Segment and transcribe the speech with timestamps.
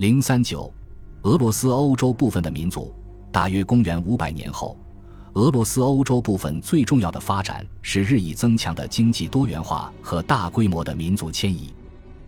[0.00, 0.72] 零三九，
[1.24, 2.90] 俄罗斯欧洲部分的民族，
[3.30, 4.74] 大约公元五百年后，
[5.34, 11.74] 俄罗斯欧洲部分最重要的发展是日益增强的经济多元化和大规模的民族迁移。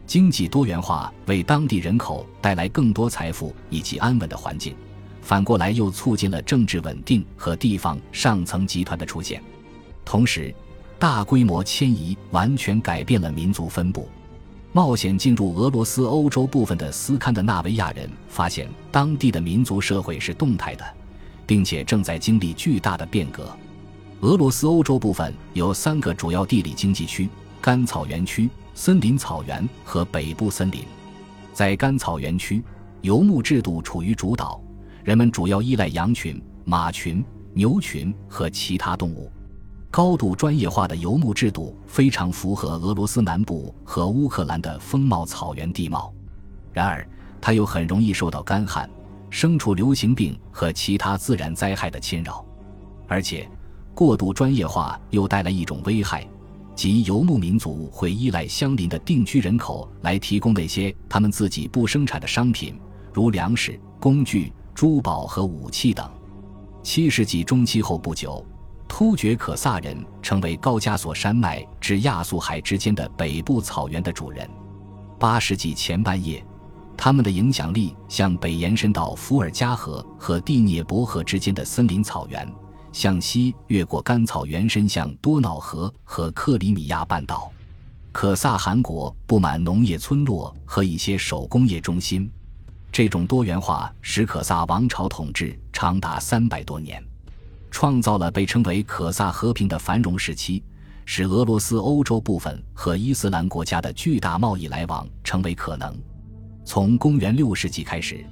[0.07, 4.77] 经济多元化为当地人口带来更多财富以及安稳的环境，
[5.23, 9.43] 反过来又促进了政治稳定和地方上层集团的出现。
[10.05, 10.55] 同时，
[10.99, 14.07] 大规模迁移完全改变了民族分布。
[14.75, 20.85] 冒险进入俄罗斯欧洲部分的斯堪的纳维亚人发现，当地的民族社会是动态的，
[21.47, 23.55] 并且正在经历巨大的变革。
[24.21, 27.29] 俄罗斯欧洲部分有三个主要地理经济区：
[27.61, 30.81] 干草原区、森林草原和北部森林。
[31.53, 32.65] 在干草原区，
[33.03, 34.59] 游牧制度处于主导，
[35.05, 39.31] 人们主要依赖羊群、马群、牛群和其他动物。
[39.93, 46.11] 高度专业化的游牧制度非常符合俄罗斯南部和乌克兰的风貌草原地貌，
[46.73, 47.07] 然而
[47.43, 48.89] 它又很容易受到干旱、
[49.31, 52.43] 牲畜流行病和其他自然灾害的侵扰。
[53.07, 53.47] 而且，
[53.95, 56.27] 过度专业化又带来一种危害，
[56.75, 62.81] 即游牧民族会依赖相邻的定居人口来提供那些他们自己不生产的商品，
[63.13, 66.11] 如粮食、工具、珠宝和武器等。
[66.83, 68.43] 七世纪中期后不久。
[68.95, 74.47] 突厥可萨人成为高加索山脉至亚速海之间的北部草原的主人。
[75.19, 76.45] 八世纪前半叶，
[76.95, 82.47] 他们的影响力向北延伸到伏尔加河和第聂伯河之间的森林草原，
[82.93, 87.51] 向西越过干草原，伸向多瑙河和克里米亚半岛。
[88.13, 92.31] 可萨汗国布满农业村落和一些手工业中心。
[92.93, 97.03] 这种多元化使可萨王朝统治长达三百多年。
[97.83, 100.63] 创造了被称为可萨和平的繁荣时期，
[101.05, 105.93] 使俄罗斯欧洲部分和伊斯兰国家的巨大贸易来往成为可能。
[106.65, 108.25] 从公元六世纪开始，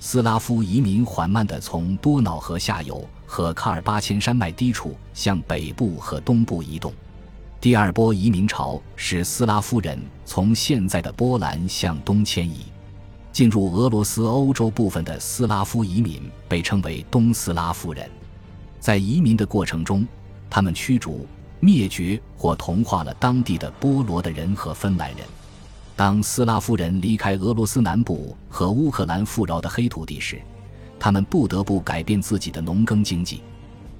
[0.00, 6.90] 斯拉夫移民缓慢地从多瑙河下游和卡尔巴阡山脉低处向北部和东部移动。
[7.60, 12.72] 第二波移民潮使斯拉夫人从现在的波兰向东迁移，
[13.30, 18.10] 进入俄罗斯欧洲部分的斯拉夫移民被称为东斯拉夫人。
[18.84, 20.06] 在移民的过程中，
[20.50, 21.26] 他们驱逐、
[21.58, 25.20] 灭绝或同化了当地的波罗的人和芬兰人。
[25.96, 30.38] 当斯拉夫人离开俄罗斯南部和乌克兰富饶的黑土地时，
[31.00, 33.40] 他们不得不改变自己的农耕经济。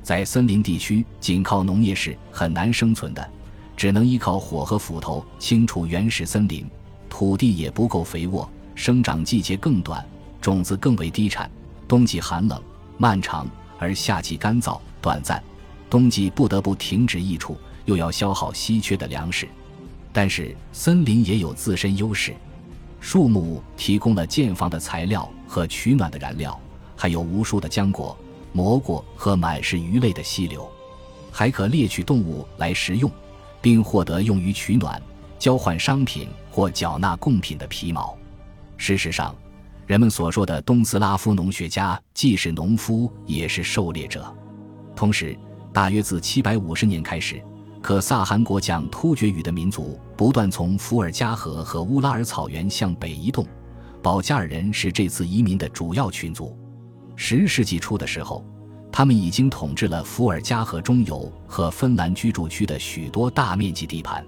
[0.03, 3.27] 在森林地区，仅靠农业是很难生存的，
[3.75, 6.71] 只能依靠火和斧头清除原始森林。
[7.09, 10.05] 土地也不够肥沃，生长季节更短，
[10.43, 11.51] 种子更为低产，
[11.89, 12.63] 冬季寒冷
[12.99, 13.49] 漫长。
[13.79, 15.43] 而夏季干燥短暂，
[15.91, 19.49] 冬季不得不停止益处，又要消耗稀缺的粮食。
[20.13, 22.35] 但是森林也有自身优势，
[23.01, 26.59] 树木提供了建房的材料和取暖的燃料，
[26.97, 28.17] 还有无数的浆果、
[28.53, 30.71] 蘑菇和满是鱼类的溪流，
[31.33, 33.11] 还可猎取动物来食用，
[33.61, 35.03] 并获得用于取暖、
[35.39, 38.17] 交换商品或缴纳贡品的皮毛。
[38.77, 39.35] 事实上。
[39.87, 44.35] 人们所说的东斯拉夫农学家，既是农夫，也是狩猎者。
[44.97, 45.37] 同时，
[45.75, 47.43] 大约自750年开始，
[47.83, 53.47] 可萨汗国讲突厥语的民族不断从伏尔加河和乌拉尔草原向北移动。
[54.03, 56.57] 保加尔人是这次移民的主要群族。
[57.15, 58.43] 十世纪初的时候，
[58.91, 64.25] 他们已经统治了伏尔加河中游和芬兰居住区的许多大面积地盘。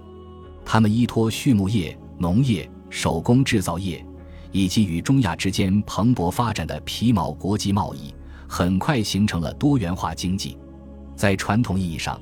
[0.63, 4.05] 他们依托畜牧业、农业、手工制造业。
[4.51, 8.13] 以及与中亚之间蓬勃发展的皮毛国际贸易，
[8.47, 10.57] 很快形成了多元化经济。
[11.15, 12.21] 在传统意义上，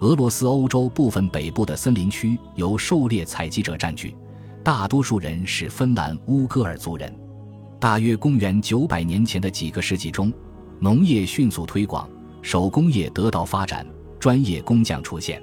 [0.00, 4.14] 俄罗斯欧洲部分北部的森林区由狩猎采集者占据，
[4.62, 7.14] 大多数人是芬兰乌戈尔族人。
[7.80, 10.32] 大约公元九百年前的几个世纪中，
[10.80, 12.08] 农业迅速推广，
[12.42, 13.86] 手工业得到发展，
[14.18, 15.42] 专业工匠出现。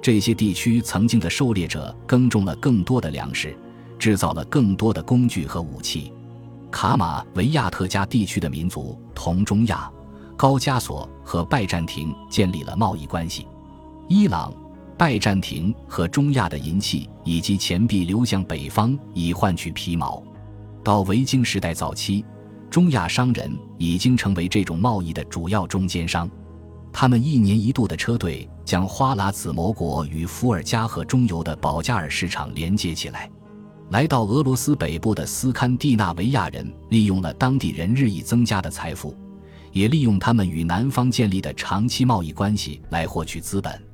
[0.00, 3.56] 这些地区曾经的狩猎者耕种了更多的粮食。
[4.02, 6.12] 制造了更多的工具和武器。
[6.72, 9.88] 卡马维亚特加地区的民族同中亚、
[10.36, 13.46] 高加索和拜占庭建立了贸易关系。
[14.08, 14.52] 伊朗、
[14.98, 20.20] 拜占庭和中亚的银器以及钱币流向北方，以换取皮毛。
[20.82, 22.24] 到维京时代早期，
[22.68, 26.28] 中亚商人已经成为这种贸易的主要中间商。
[26.92, 33.30] 他们一年一度的车队将花剌子模国与伏尔加河中游的保加尔市场连接起来。
[33.92, 39.14] 来到俄罗斯北部的斯堪的纳维亚人利用了当地人日益增加的财富，
[39.70, 43.91] 也利用他们与南方建立的长期贸易关系来获取资本。